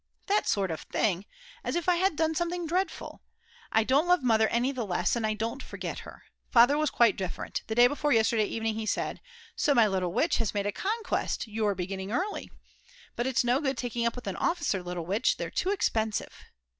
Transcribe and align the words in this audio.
That 0.25 0.47
sort 0.49 0.71
of 0.71 0.81
thing, 0.81 1.27
as 1.63 1.75
if 1.75 1.87
I 1.87 1.97
had 1.97 2.15
done 2.15 2.33
something 2.33 2.65
dreadful! 2.65 3.21
I 3.71 3.83
don't 3.83 4.07
love 4.07 4.23
Mother 4.23 4.47
any 4.47 4.71
the 4.71 4.83
less, 4.83 5.15
and 5.15 5.27
I 5.27 5.35
don't 5.35 5.61
forget 5.61 5.99
her. 5.99 6.23
Father 6.49 6.75
was 6.75 6.89
quite 6.89 7.15
different; 7.15 7.61
the 7.67 7.75
day 7.75 7.85
before 7.85 8.11
yesterday 8.11 8.45
evening 8.45 8.73
he 8.73 8.87
said: 8.87 9.21
"So 9.55 9.75
my 9.75 9.85
little 9.85 10.11
witch 10.11 10.37
has 10.37 10.55
made 10.55 10.65
a 10.65 10.71
conquest; 10.71 11.45
you're 11.45 11.75
beginning 11.75 12.11
early. 12.11 12.51
But 13.15 13.27
it's 13.27 13.43
no 13.43 13.61
good 13.61 13.77
taking 13.77 14.03
up 14.07 14.15
with 14.15 14.25
an 14.25 14.37
officer, 14.37 14.81
little 14.81 15.05
witch, 15.05 15.37
they're 15.37 15.51
too 15.51 15.69
expensive." 15.69 16.33